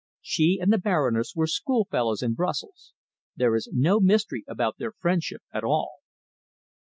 [0.23, 2.93] She and the Baroness were schoolfellows in Brussels.
[3.35, 5.97] There is no mystery about their friendship at all."